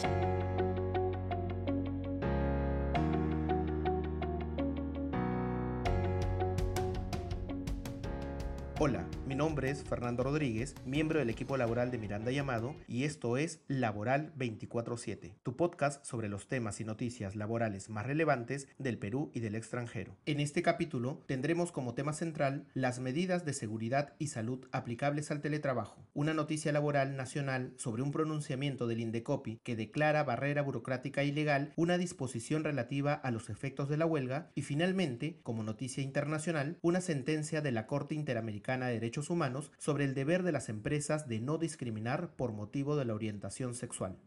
Thank 0.00 0.22
you 0.22 0.27
Hola, 8.80 9.04
mi 9.26 9.34
nombre 9.34 9.70
es 9.70 9.82
Fernando 9.82 10.22
Rodríguez, 10.22 10.76
miembro 10.86 11.18
del 11.18 11.30
equipo 11.30 11.56
laboral 11.56 11.90
de 11.90 11.98
Miranda 11.98 12.30
Llamado, 12.30 12.76
y 12.86 13.02
esto 13.02 13.36
es 13.36 13.60
Laboral 13.66 14.32
24-7, 14.38 15.34
tu 15.42 15.56
podcast 15.56 16.04
sobre 16.06 16.28
los 16.28 16.46
temas 16.46 16.80
y 16.80 16.84
noticias 16.84 17.34
laborales 17.34 17.90
más 17.90 18.06
relevantes 18.06 18.68
del 18.78 18.96
Perú 18.96 19.32
y 19.34 19.40
del 19.40 19.56
extranjero. 19.56 20.16
En 20.26 20.38
este 20.38 20.62
capítulo 20.62 21.24
tendremos 21.26 21.72
como 21.72 21.94
tema 21.94 22.12
central 22.12 22.68
las 22.72 23.00
medidas 23.00 23.44
de 23.44 23.52
seguridad 23.52 24.14
y 24.20 24.28
salud 24.28 24.64
aplicables 24.70 25.32
al 25.32 25.40
teletrabajo, 25.40 26.06
una 26.14 26.32
noticia 26.32 26.70
laboral 26.70 27.16
nacional 27.16 27.72
sobre 27.78 28.02
un 28.02 28.12
pronunciamiento 28.12 28.86
del 28.86 29.00
Indecopi 29.00 29.58
que 29.64 29.74
declara 29.74 30.22
barrera 30.22 30.62
burocrática 30.62 31.24
ilegal 31.24 31.72
una 31.74 31.98
disposición 31.98 32.62
relativa 32.62 33.14
a 33.14 33.32
los 33.32 33.50
efectos 33.50 33.88
de 33.88 33.96
la 33.96 34.06
huelga 34.06 34.52
y 34.54 34.62
finalmente, 34.62 35.40
como 35.42 35.64
noticia 35.64 36.04
internacional, 36.04 36.78
una 36.80 37.00
sentencia 37.00 37.60
de 37.60 37.72
la 37.72 37.88
Corte 37.88 38.14
Interamericana 38.14 38.67
de 38.76 38.92
Derechos 38.92 39.30
Humanos 39.30 39.72
sobre 39.78 40.04
el 40.04 40.14
deber 40.14 40.42
de 40.42 40.52
las 40.52 40.68
empresas 40.68 41.26
de 41.26 41.40
no 41.40 41.56
discriminar 41.56 42.36
por 42.36 42.52
motivo 42.52 42.96
de 42.96 43.06
la 43.06 43.14
orientación 43.14 43.74
sexual. 43.74 44.18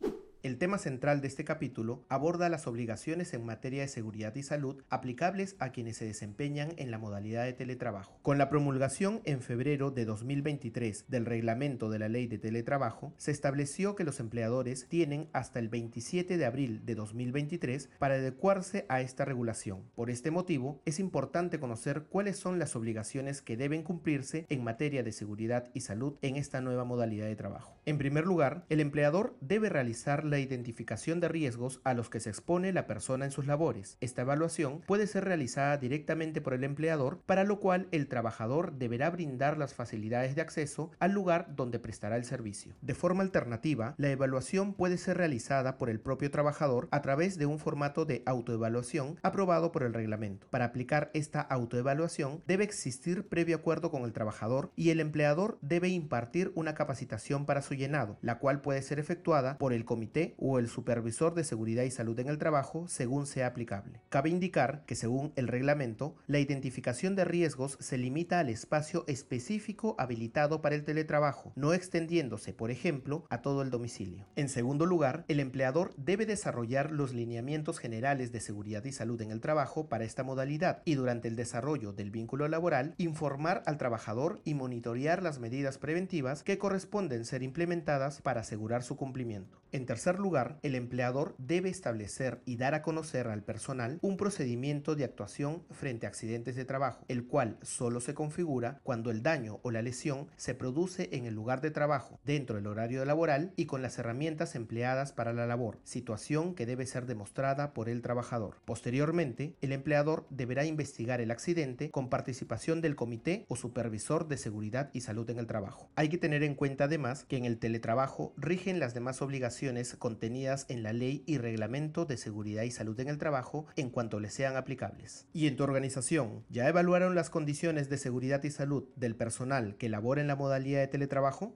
El 0.43 0.57
tema 0.57 0.79
central 0.79 1.21
de 1.21 1.27
este 1.27 1.43
capítulo 1.43 2.03
aborda 2.09 2.49
las 2.49 2.65
obligaciones 2.65 3.31
en 3.35 3.45
materia 3.45 3.83
de 3.83 3.87
seguridad 3.87 4.33
y 4.33 4.41
salud 4.41 4.81
aplicables 4.89 5.55
a 5.59 5.71
quienes 5.71 5.97
se 5.97 6.05
desempeñan 6.05 6.73
en 6.77 6.89
la 6.89 6.97
modalidad 6.97 7.43
de 7.43 7.53
teletrabajo. 7.53 8.17
Con 8.23 8.39
la 8.39 8.49
promulgación 8.49 9.21
en 9.25 9.41
febrero 9.41 9.91
de 9.91 10.03
2023 10.05 11.05
del 11.09 11.27
reglamento 11.27 11.91
de 11.91 11.99
la 11.99 12.09
ley 12.09 12.25
de 12.25 12.39
teletrabajo, 12.39 13.13
se 13.17 13.29
estableció 13.29 13.95
que 13.95 14.03
los 14.03 14.19
empleadores 14.19 14.87
tienen 14.89 15.29
hasta 15.31 15.59
el 15.59 15.69
27 15.69 16.35
de 16.37 16.45
abril 16.45 16.87
de 16.87 16.95
2023 16.95 17.91
para 17.99 18.15
adecuarse 18.15 18.87
a 18.89 19.01
esta 19.01 19.25
regulación. 19.25 19.83
Por 19.93 20.09
este 20.09 20.31
motivo, 20.31 20.81
es 20.85 20.99
importante 20.99 21.59
conocer 21.59 22.05
cuáles 22.09 22.37
son 22.37 22.57
las 22.57 22.75
obligaciones 22.75 23.43
que 23.43 23.57
deben 23.57 23.83
cumplirse 23.83 24.47
en 24.49 24.63
materia 24.63 25.03
de 25.03 25.11
seguridad 25.11 25.69
y 25.75 25.81
salud 25.81 26.17
en 26.23 26.35
esta 26.35 26.61
nueva 26.61 26.83
modalidad 26.83 27.27
de 27.27 27.35
trabajo. 27.35 27.77
En 27.85 27.99
primer 27.99 28.25
lugar, 28.25 28.65
el 28.69 28.79
empleador 28.79 29.37
debe 29.39 29.69
realizar 29.69 30.30
la 30.31 30.39
identificación 30.39 31.19
de 31.19 31.27
riesgos 31.27 31.79
a 31.83 31.93
los 31.93 32.09
que 32.09 32.19
se 32.19 32.29
expone 32.29 32.73
la 32.73 32.87
persona 32.87 33.25
en 33.25 33.31
sus 33.31 33.45
labores. 33.45 33.97
Esta 34.01 34.23
evaluación 34.23 34.81
puede 34.87 35.05
ser 35.05 35.25
realizada 35.25 35.77
directamente 35.77 36.41
por 36.41 36.53
el 36.53 36.63
empleador, 36.63 37.19
para 37.25 37.43
lo 37.43 37.59
cual 37.59 37.87
el 37.91 38.07
trabajador 38.07 38.73
deberá 38.73 39.09
brindar 39.09 39.57
las 39.57 39.73
facilidades 39.73 40.35
de 40.35 40.41
acceso 40.41 40.91
al 40.99 41.11
lugar 41.11 41.55
donde 41.55 41.79
prestará 41.79 42.17
el 42.17 42.25
servicio. 42.25 42.73
De 42.81 42.95
forma 42.95 43.23
alternativa, 43.23 43.93
la 43.97 44.09
evaluación 44.09 44.73
puede 44.73 44.97
ser 44.97 45.17
realizada 45.17 45.77
por 45.77 45.89
el 45.89 45.99
propio 45.99 46.31
trabajador 46.31 46.87
a 46.91 47.01
través 47.01 47.37
de 47.37 47.45
un 47.45 47.59
formato 47.59 48.05
de 48.05 48.23
autoevaluación 48.25 49.19
aprobado 49.21 49.71
por 49.71 49.83
el 49.83 49.93
reglamento. 49.93 50.47
Para 50.49 50.65
aplicar 50.65 51.11
esta 51.13 51.41
autoevaluación 51.41 52.41
debe 52.47 52.63
existir 52.63 53.27
previo 53.27 53.57
acuerdo 53.57 53.91
con 53.91 54.03
el 54.03 54.13
trabajador 54.13 54.71
y 54.75 54.89
el 54.89 54.99
empleador 54.99 55.57
debe 55.61 55.89
impartir 55.89 56.51
una 56.55 56.73
capacitación 56.73 57.45
para 57.45 57.61
su 57.61 57.75
llenado, 57.75 58.17
la 58.21 58.39
cual 58.39 58.61
puede 58.61 58.81
ser 58.81 58.99
efectuada 58.99 59.57
por 59.57 59.73
el 59.73 59.85
comité 59.85 60.20
o 60.37 60.59
el 60.59 60.67
supervisor 60.67 61.33
de 61.33 61.43
seguridad 61.43 61.83
y 61.83 61.91
salud 61.91 62.19
en 62.19 62.27
el 62.27 62.37
trabajo 62.37 62.87
según 62.87 63.25
sea 63.25 63.47
aplicable. 63.47 64.01
Cabe 64.09 64.29
indicar 64.29 64.83
que 64.85 64.95
según 64.95 65.33
el 65.35 65.47
reglamento, 65.47 66.15
la 66.27 66.39
identificación 66.39 67.15
de 67.15 67.25
riesgos 67.25 67.77
se 67.79 67.97
limita 67.97 68.39
al 68.39 68.49
espacio 68.49 69.03
específico 69.07 69.95
habilitado 69.97 70.61
para 70.61 70.75
el 70.75 70.83
teletrabajo, 70.83 71.51
no 71.55 71.73
extendiéndose, 71.73 72.53
por 72.53 72.71
ejemplo, 72.71 73.25
a 73.29 73.41
todo 73.41 73.61
el 73.61 73.69
domicilio. 73.69 74.27
En 74.35 74.49
segundo 74.49 74.85
lugar, 74.85 75.25
el 75.27 75.39
empleador 75.39 75.93
debe 75.97 76.25
desarrollar 76.25 76.91
los 76.91 77.13
lineamientos 77.13 77.79
generales 77.79 78.31
de 78.31 78.39
seguridad 78.39 78.83
y 78.85 78.91
salud 78.91 79.21
en 79.21 79.31
el 79.31 79.41
trabajo 79.41 79.87
para 79.87 80.05
esta 80.05 80.23
modalidad 80.23 80.81
y 80.85 80.95
durante 80.95 81.27
el 81.27 81.35
desarrollo 81.35 81.93
del 81.93 82.11
vínculo 82.11 82.47
laboral 82.47 82.95
informar 82.97 83.63
al 83.65 83.77
trabajador 83.77 84.41
y 84.43 84.53
monitorear 84.53 85.23
las 85.23 85.39
medidas 85.39 85.77
preventivas 85.77 86.43
que 86.43 86.57
corresponden 86.57 87.25
ser 87.25 87.43
implementadas 87.43 88.21
para 88.21 88.41
asegurar 88.41 88.83
su 88.83 88.95
cumplimiento. 88.95 89.61
En 89.71 89.85
tercer 89.85 90.10
lugar, 90.19 90.59
el 90.63 90.75
empleador 90.75 91.35
debe 91.37 91.69
establecer 91.69 92.41
y 92.45 92.57
dar 92.57 92.73
a 92.73 92.81
conocer 92.81 93.27
al 93.27 93.43
personal 93.43 93.99
un 94.01 94.17
procedimiento 94.17 94.95
de 94.95 95.03
actuación 95.03 95.63
frente 95.71 96.05
a 96.05 96.09
accidentes 96.09 96.55
de 96.55 96.65
trabajo, 96.65 97.05
el 97.07 97.25
cual 97.25 97.57
solo 97.61 97.99
se 97.99 98.13
configura 98.13 98.79
cuando 98.83 99.11
el 99.11 99.23
daño 99.23 99.59
o 99.63 99.71
la 99.71 99.81
lesión 99.81 100.27
se 100.37 100.55
produce 100.55 101.09
en 101.11 101.25
el 101.25 101.33
lugar 101.33 101.61
de 101.61 101.71
trabajo, 101.71 102.19
dentro 102.23 102.55
del 102.55 102.67
horario 102.67 103.03
laboral 103.05 103.53
y 103.55 103.65
con 103.65 103.81
las 103.81 103.97
herramientas 103.99 104.55
empleadas 104.55 105.11
para 105.11 105.33
la 105.33 105.45
labor, 105.45 105.79
situación 105.83 106.55
que 106.55 106.65
debe 106.65 106.85
ser 106.85 107.05
demostrada 107.05 107.73
por 107.73 107.89
el 107.89 108.01
trabajador. 108.01 108.57
Posteriormente, 108.65 109.55
el 109.61 109.71
empleador 109.71 110.25
deberá 110.29 110.65
investigar 110.65 111.21
el 111.21 111.31
accidente 111.31 111.91
con 111.91 112.09
participación 112.09 112.81
del 112.81 112.95
comité 112.95 113.45
o 113.47 113.55
supervisor 113.55 114.27
de 114.27 114.37
seguridad 114.37 114.89
y 114.93 115.01
salud 115.01 115.29
en 115.29 115.39
el 115.39 115.47
trabajo. 115.47 115.89
Hay 115.95 116.09
que 116.09 116.17
tener 116.17 116.43
en 116.43 116.55
cuenta 116.55 116.85
además 116.85 117.25
que 117.25 117.37
en 117.37 117.45
el 117.45 117.57
teletrabajo 117.57 118.33
rigen 118.37 118.79
las 118.79 118.93
demás 118.93 119.21
obligaciones 119.21 119.95
contenidas 120.01 120.65
en 120.67 120.83
la 120.83 120.91
ley 120.91 121.23
y 121.25 121.37
reglamento 121.37 122.03
de 122.03 122.17
seguridad 122.17 122.63
y 122.63 122.71
salud 122.71 122.99
en 122.99 123.07
el 123.07 123.19
trabajo 123.19 123.67
en 123.77 123.89
cuanto 123.89 124.19
les 124.19 124.33
sean 124.33 124.57
aplicables. 124.57 125.27
¿Y 125.31 125.47
en 125.47 125.55
tu 125.55 125.63
organización 125.63 126.43
ya 126.49 126.67
evaluaron 126.67 127.15
las 127.15 127.29
condiciones 127.29 127.87
de 127.89 127.97
seguridad 127.97 128.43
y 128.43 128.51
salud 128.51 128.89
del 128.97 129.15
personal 129.15 129.77
que 129.77 129.87
labora 129.87 130.19
en 130.19 130.27
la 130.27 130.35
modalidad 130.35 130.81
de 130.81 130.87
teletrabajo? 130.87 131.55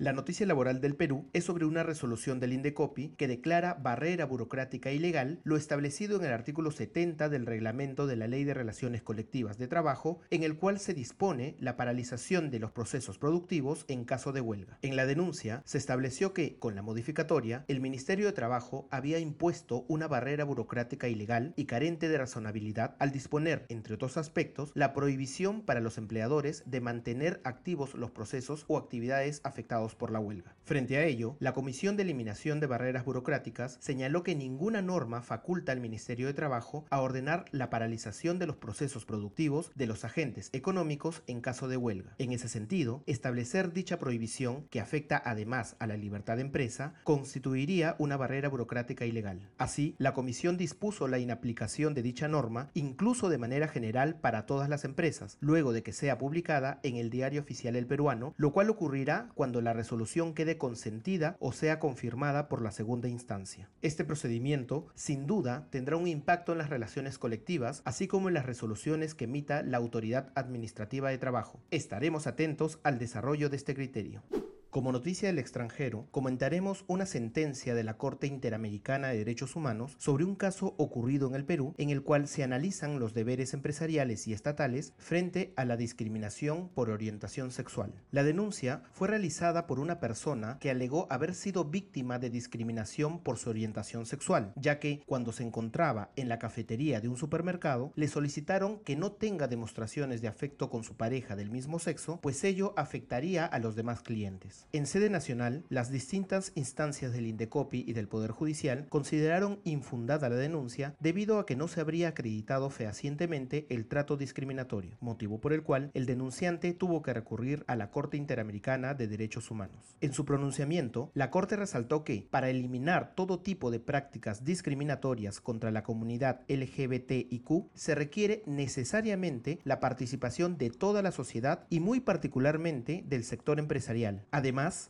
La 0.00 0.12
noticia 0.12 0.46
laboral 0.46 0.80
del 0.80 0.94
Perú 0.94 1.28
es 1.32 1.42
sobre 1.42 1.64
una 1.64 1.82
resolución 1.82 2.38
del 2.38 2.52
Indecopi 2.52 3.16
que 3.16 3.26
declara 3.26 3.74
barrera 3.74 4.26
burocrática 4.26 4.92
ilegal 4.92 5.40
lo 5.42 5.56
establecido 5.56 6.16
en 6.16 6.24
el 6.24 6.32
artículo 6.32 6.70
70 6.70 7.28
del 7.28 7.46
reglamento 7.46 8.06
de 8.06 8.14
la 8.14 8.28
Ley 8.28 8.44
de 8.44 8.54
Relaciones 8.54 9.02
Colectivas 9.02 9.58
de 9.58 9.66
Trabajo, 9.66 10.20
en 10.30 10.44
el 10.44 10.56
cual 10.56 10.78
se 10.78 10.94
dispone 10.94 11.56
la 11.58 11.76
paralización 11.76 12.52
de 12.52 12.60
los 12.60 12.70
procesos 12.70 13.18
productivos 13.18 13.86
en 13.88 14.04
caso 14.04 14.30
de 14.30 14.40
huelga. 14.40 14.78
En 14.82 14.94
la 14.94 15.04
denuncia 15.04 15.62
se 15.64 15.78
estableció 15.78 16.32
que, 16.32 16.60
con 16.60 16.76
la 16.76 16.82
modificatoria, 16.82 17.64
el 17.66 17.80
Ministerio 17.80 18.26
de 18.26 18.32
Trabajo 18.32 18.86
había 18.92 19.18
impuesto 19.18 19.84
una 19.88 20.06
barrera 20.06 20.44
burocrática 20.44 21.08
ilegal 21.08 21.54
y 21.56 21.64
carente 21.64 22.08
de 22.08 22.18
razonabilidad 22.18 22.94
al 23.00 23.10
disponer, 23.10 23.66
entre 23.68 23.94
otros 23.94 24.16
aspectos, 24.16 24.70
la 24.76 24.92
prohibición 24.92 25.62
para 25.62 25.80
los 25.80 25.98
empleadores 25.98 26.62
de 26.66 26.80
mantener 26.80 27.40
activos 27.42 27.94
los 27.94 28.12
procesos 28.12 28.64
o 28.68 28.78
actividades 28.78 29.40
afectados 29.42 29.87
por 29.94 30.10
la 30.10 30.20
huelga. 30.20 30.54
Frente 30.64 30.98
a 30.98 31.04
ello, 31.04 31.36
la 31.40 31.54
Comisión 31.54 31.96
de 31.96 32.02
Eliminación 32.02 32.60
de 32.60 32.66
Barreras 32.66 33.04
Burocráticas 33.04 33.78
señaló 33.80 34.22
que 34.22 34.34
ninguna 34.34 34.82
norma 34.82 35.22
faculta 35.22 35.72
al 35.72 35.80
Ministerio 35.80 36.26
de 36.26 36.34
Trabajo 36.34 36.84
a 36.90 37.00
ordenar 37.00 37.46
la 37.52 37.70
paralización 37.70 38.38
de 38.38 38.46
los 38.46 38.56
procesos 38.56 39.06
productivos 39.06 39.72
de 39.74 39.86
los 39.86 40.04
agentes 40.04 40.50
económicos 40.52 41.22
en 41.26 41.40
caso 41.40 41.68
de 41.68 41.76
huelga. 41.76 42.14
En 42.18 42.32
ese 42.32 42.48
sentido, 42.48 43.02
establecer 43.06 43.72
dicha 43.72 43.98
prohibición, 43.98 44.66
que 44.68 44.80
afecta 44.80 45.22
además 45.24 45.76
a 45.78 45.86
la 45.86 45.96
libertad 45.96 46.36
de 46.36 46.42
empresa, 46.42 46.94
constituiría 47.04 47.96
una 47.98 48.16
barrera 48.16 48.48
burocrática 48.48 49.06
ilegal. 49.06 49.48
Así, 49.56 49.94
la 49.98 50.12
Comisión 50.12 50.56
dispuso 50.58 51.08
la 51.08 51.18
inaplicación 51.18 51.94
de 51.94 52.02
dicha 52.02 52.28
norma, 52.28 52.70
incluso 52.74 53.28
de 53.28 53.38
manera 53.38 53.68
general 53.68 54.16
para 54.20 54.46
todas 54.46 54.68
las 54.68 54.84
empresas, 54.84 55.38
luego 55.40 55.72
de 55.72 55.82
que 55.82 55.92
sea 55.92 56.18
publicada 56.18 56.80
en 56.82 56.96
el 56.96 57.10
Diario 57.10 57.40
Oficial 57.40 57.76
El 57.76 57.86
Peruano, 57.86 58.34
lo 58.36 58.52
cual 58.52 58.70
ocurrirá 58.70 59.30
cuando 59.34 59.60
la 59.60 59.72
resolución 59.78 60.34
quede 60.34 60.58
consentida 60.58 61.36
o 61.38 61.52
sea 61.52 61.78
confirmada 61.78 62.48
por 62.48 62.60
la 62.60 62.72
segunda 62.72 63.08
instancia. 63.08 63.70
Este 63.80 64.04
procedimiento, 64.04 64.88
sin 64.94 65.26
duda, 65.26 65.68
tendrá 65.70 65.96
un 65.96 66.08
impacto 66.08 66.52
en 66.52 66.58
las 66.58 66.68
relaciones 66.68 67.16
colectivas, 67.16 67.80
así 67.84 68.08
como 68.08 68.28
en 68.28 68.34
las 68.34 68.44
resoluciones 68.44 69.14
que 69.14 69.24
emita 69.24 69.62
la 69.62 69.78
Autoridad 69.78 70.32
Administrativa 70.34 71.10
de 71.10 71.18
Trabajo. 71.18 71.60
Estaremos 71.70 72.26
atentos 72.26 72.80
al 72.82 72.98
desarrollo 72.98 73.48
de 73.48 73.56
este 73.56 73.74
criterio. 73.74 74.22
Como 74.70 74.92
noticia 74.92 75.28
del 75.28 75.38
extranjero, 75.38 76.06
comentaremos 76.10 76.84
una 76.88 77.06
sentencia 77.06 77.74
de 77.74 77.82
la 77.84 77.96
Corte 77.96 78.26
Interamericana 78.26 79.08
de 79.08 79.16
Derechos 79.16 79.56
Humanos 79.56 79.96
sobre 79.98 80.24
un 80.24 80.34
caso 80.34 80.74
ocurrido 80.76 81.26
en 81.26 81.34
el 81.36 81.46
Perú 81.46 81.74
en 81.78 81.88
el 81.88 82.02
cual 82.02 82.28
se 82.28 82.44
analizan 82.44 82.98
los 82.98 83.14
deberes 83.14 83.54
empresariales 83.54 84.28
y 84.28 84.34
estatales 84.34 84.92
frente 84.98 85.54
a 85.56 85.64
la 85.64 85.78
discriminación 85.78 86.68
por 86.68 86.90
orientación 86.90 87.50
sexual. 87.50 87.94
La 88.10 88.24
denuncia 88.24 88.82
fue 88.92 89.08
realizada 89.08 89.66
por 89.66 89.80
una 89.80 90.00
persona 90.00 90.58
que 90.60 90.70
alegó 90.70 91.06
haber 91.08 91.34
sido 91.34 91.64
víctima 91.64 92.18
de 92.18 92.28
discriminación 92.28 93.20
por 93.20 93.38
su 93.38 93.48
orientación 93.48 94.04
sexual, 94.04 94.52
ya 94.54 94.78
que 94.78 95.02
cuando 95.06 95.32
se 95.32 95.44
encontraba 95.44 96.10
en 96.14 96.28
la 96.28 96.38
cafetería 96.38 97.00
de 97.00 97.08
un 97.08 97.16
supermercado 97.16 97.90
le 97.96 98.06
solicitaron 98.06 98.80
que 98.80 98.96
no 98.96 99.12
tenga 99.12 99.48
demostraciones 99.48 100.20
de 100.20 100.28
afecto 100.28 100.68
con 100.68 100.84
su 100.84 100.94
pareja 100.94 101.36
del 101.36 101.50
mismo 101.50 101.78
sexo, 101.78 102.20
pues 102.20 102.44
ello 102.44 102.74
afectaría 102.76 103.46
a 103.46 103.58
los 103.60 103.74
demás 103.74 104.02
clientes. 104.02 104.57
En 104.72 104.86
sede 104.86 105.10
nacional, 105.10 105.64
las 105.68 105.90
distintas 105.90 106.52
instancias 106.54 107.12
del 107.12 107.26
Indecopi 107.26 107.84
y 107.86 107.92
del 107.92 108.08
Poder 108.08 108.30
Judicial 108.30 108.86
consideraron 108.88 109.60
infundada 109.64 110.28
la 110.28 110.36
denuncia 110.36 110.94
debido 111.00 111.38
a 111.38 111.46
que 111.46 111.56
no 111.56 111.68
se 111.68 111.80
habría 111.80 112.08
acreditado 112.08 112.70
fehacientemente 112.70 113.66
el 113.70 113.86
trato 113.86 114.16
discriminatorio, 114.16 114.96
motivo 115.00 115.40
por 115.40 115.52
el 115.52 115.62
cual 115.62 115.90
el 115.94 116.06
denunciante 116.06 116.74
tuvo 116.74 117.02
que 117.02 117.14
recurrir 117.14 117.64
a 117.66 117.76
la 117.76 117.90
Corte 117.90 118.16
Interamericana 118.16 118.94
de 118.94 119.08
Derechos 119.08 119.50
Humanos. 119.50 119.96
En 120.00 120.12
su 120.12 120.24
pronunciamiento, 120.24 121.10
la 121.14 121.30
Corte 121.30 121.56
resaltó 121.56 122.04
que, 122.04 122.26
para 122.30 122.50
eliminar 122.50 123.14
todo 123.14 123.40
tipo 123.40 123.70
de 123.70 123.80
prácticas 123.80 124.44
discriminatorias 124.44 125.40
contra 125.40 125.70
la 125.70 125.82
comunidad 125.82 126.40
LGBTIQ, 126.48 127.70
se 127.74 127.94
requiere 127.94 128.42
necesariamente 128.46 129.60
la 129.64 129.80
participación 129.80 130.58
de 130.58 130.70
toda 130.70 131.02
la 131.02 131.12
sociedad 131.12 131.66
y 131.70 131.80
muy 131.80 132.00
particularmente 132.00 133.04
del 133.06 133.24
sector 133.24 133.58
empresarial. 133.58 134.24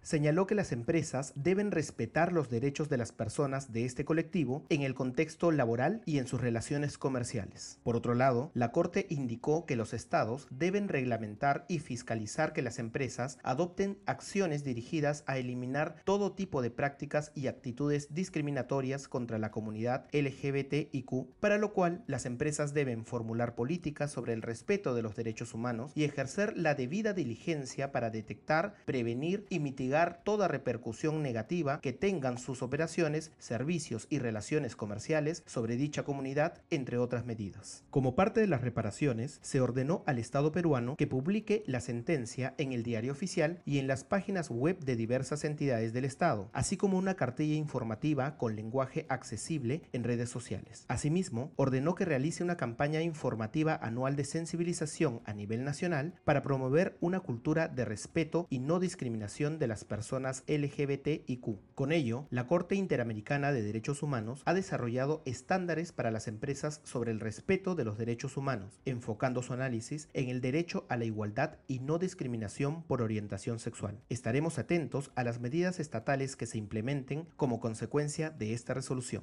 Señaló 0.03 0.47
que 0.47 0.55
las 0.55 0.73
empresas 0.73 1.33
deben 1.35 1.71
respetar 1.71 2.33
los 2.33 2.49
derechos 2.49 2.89
de 2.89 2.97
las 2.97 3.13
personas 3.13 3.73
de 3.73 3.85
este 3.85 4.05
colectivo 4.05 4.65
en 4.69 4.83
el 4.83 4.95
contexto 4.95 5.51
laboral 5.51 6.03
y 6.07 6.19
en 6.19 6.27
sus 6.27 6.41
relaciones 6.41 6.97
comerciales. 6.97 7.79
Por 7.83 7.97
otro 7.97 8.15
lado, 8.15 8.51
la 8.55 8.73
Corte 8.73 9.07
indicó 9.11 9.67
que 9.67 9.77
los 9.77 9.95
estados 9.95 10.47
deben 10.51 10.89
reglamentar 10.89 11.65
y 11.69 11.81
fiscalizar 11.81 12.53
que 12.53 12.63
las 12.63 12.79
empresas 12.79 13.39
adopten 13.43 13.99
acciones 14.07 14.65
dirigidas 14.65 15.25
a 15.27 15.39
eliminar 15.39 15.97
todo 16.05 16.33
tipo 16.33 16.63
de 16.63 16.71
prácticas 16.71 17.33
y 17.35 17.49
actitudes 17.49 18.15
discriminatorias 18.15 19.09
contra 19.09 19.39
la 19.39 19.51
comunidad 19.51 20.07
LGBTIQ, 20.13 21.35
para 21.41 21.59
lo 21.59 21.73
cual 21.73 22.05
las 22.07 22.27
empresas 22.27 22.75
deben 22.75 23.05
formular 23.05 23.55
políticas 23.55 24.13
sobre 24.13 24.33
el 24.35 24.43
respeto 24.43 24.95
de 24.95 25.03
los 25.03 25.17
derechos 25.17 25.53
humanos 25.53 25.93
y 25.95 26.05
ejercer 26.05 26.57
la 26.57 26.75
debida 26.75 27.13
diligencia 27.13 27.93
para 27.93 28.11
detectar, 28.11 28.75
prevenir 28.85 29.47
y 29.51 29.61
mitigar 29.61 30.23
toda 30.25 30.49
repercusión 30.49 31.23
negativa 31.23 31.81
que 31.81 31.93
tengan 31.93 32.39
sus 32.39 32.63
operaciones, 32.63 33.33
servicios 33.39 34.07
y 34.11 34.19
relaciones 34.19 34.77
comerciales 34.77 35.43
sobre 35.47 35.77
dicha 35.77 36.03
comunidad, 36.03 36.63
entre 36.71 36.99
otras 36.99 37.25
medidas. 37.25 37.85
Como 37.91 38.15
parte 38.15 38.41
de 38.41 38.47
las 38.47 38.61
reparaciones, 38.61 39.39
se 39.43 39.61
ordenó 39.61 40.03
al 40.07 40.19
Estado 40.19 40.53
peruano 40.53 40.97
que 40.97 41.07
publique 41.07 41.63
la 41.67 41.81
sentencia 41.81 42.55
en 42.59 42.73
el 42.73 42.83
diario 42.83 43.13
oficial 43.13 43.63
y 43.65 43.79
en 43.79 43.87
las 43.87 44.05
páginas 44.05 44.51
web 44.51 44.79
de 44.81 44.97
diversas 44.97 45.45
entidades 45.45 45.93
del 45.93 46.05
Estado, 46.05 46.51
así 46.53 46.77
como 46.77 46.99
una 46.99 47.15
cartilla 47.15 47.55
informativa 47.55 48.37
con 48.37 48.57
lenguaje 48.57 49.07
accesible 49.09 49.83
en 49.93 50.05
redes 50.05 50.31
sociales. 50.31 50.85
Asimismo, 50.89 51.53
ordenó 51.57 51.95
que 51.95 52.05
realice 52.05 52.43
una 52.43 52.57
campaña 52.57 53.03
informativa 53.03 53.79
anual 53.81 54.17
de 54.17 54.25
sensibilización 54.25 55.21
a 55.25 55.33
nivel 55.33 55.65
nacional 55.65 56.15
para 56.25 56.43
promover 56.43 56.97
una 57.01 57.21
cultura 57.21 57.69
de 57.69 57.85
respeto 57.85 58.47
y 58.51 58.59
no 58.59 58.81
discriminación 58.81 59.38
de 59.39 59.69
las 59.69 59.85
personas 59.85 60.43
LGBTIQ. 60.49 61.61
Con 61.77 61.93
ello, 61.93 62.27
la 62.29 62.49
Corte 62.49 62.75
Interamericana 62.75 63.53
de 63.53 63.63
Derechos 63.63 64.03
Humanos 64.03 64.43
ha 64.47 64.53
desarrollado 64.53 65.23
estándares 65.27 65.93
para 65.93 66.11
las 66.11 66.27
empresas 66.27 66.81
sobre 66.83 67.13
el 67.13 67.21
respeto 67.21 67.77
de 67.77 67.85
los 67.85 67.99
derechos 67.99 68.37
humanos, 68.37 68.81
enfocando 68.85 69.45
su 69.45 69.53
análisis 69.53 70.09
en 70.13 70.29
el 70.29 70.41
derecho 70.41 70.87
a 70.89 70.97
la 70.97 71.05
igualdad 71.05 71.59
y 71.69 71.79
no 71.79 71.99
discriminación 71.99 72.83
por 72.83 73.01
orientación 73.01 73.61
sexual. 73.61 74.01
Estaremos 74.09 74.59
atentos 74.59 75.13
a 75.15 75.23
las 75.23 75.39
medidas 75.39 75.79
estatales 75.79 76.35
que 76.35 76.47
se 76.47 76.59
implementen 76.59 77.29
como 77.37 77.61
consecuencia 77.61 78.31
de 78.31 78.55
esta 78.55 78.75
resolución. 78.75 79.23